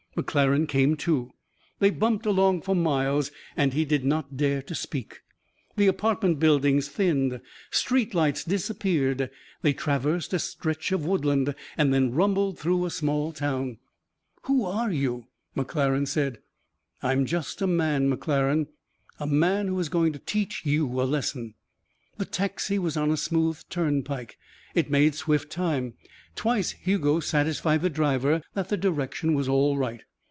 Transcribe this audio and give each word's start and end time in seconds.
McClaren 0.17 0.67
came 0.67 0.97
to. 0.97 1.31
They 1.79 1.89
bumped 1.89 2.25
along 2.25 2.63
for 2.63 2.75
miles 2.75 3.31
and 3.55 3.71
he 3.71 3.85
did 3.85 4.03
not 4.03 4.35
dare 4.35 4.61
to 4.63 4.75
speak. 4.75 5.21
The 5.77 5.87
apartment 5.87 6.37
buildings 6.37 6.89
thinned. 6.89 7.39
Street 7.71 8.13
lights 8.13 8.43
disappeared. 8.43 9.29
They 9.61 9.71
traversed 9.71 10.33
a 10.33 10.39
stretch 10.39 10.91
of 10.91 11.05
woodland 11.05 11.55
and 11.77 11.93
then 11.93 12.11
rumbled 12.11 12.59
through 12.59 12.85
a 12.85 12.89
small 12.89 13.31
town. 13.31 13.77
"Who 14.41 14.65
are 14.65 14.91
you?" 14.91 15.27
McClaren 15.55 16.05
said. 16.09 16.39
"I'm 17.01 17.25
just 17.25 17.61
a 17.61 17.65
man, 17.67 18.09
McClaren 18.11 18.67
a 19.17 19.25
man 19.25 19.67
who 19.69 19.79
is 19.79 19.87
going 19.87 20.11
to 20.11 20.19
teach 20.19 20.65
you 20.65 20.87
a 21.01 21.03
lesson." 21.03 21.53
The 22.17 22.25
taxi 22.25 22.77
was 22.77 22.97
on 22.97 23.11
a 23.11 23.17
smooth 23.17 23.61
turnpike. 23.69 24.37
It 24.75 24.91
made 24.91 25.15
swift 25.15 25.49
time. 25.51 25.93
Twice 26.33 26.71
Hugo 26.71 27.19
satisfied 27.19 27.81
the 27.81 27.89
driver 27.89 28.41
that 28.53 28.69
the 28.69 28.77
direction 28.77 29.33
was 29.33 29.49
all 29.49 29.77
right. 29.77 30.01